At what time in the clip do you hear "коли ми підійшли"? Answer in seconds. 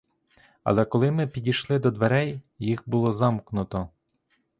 0.85-1.79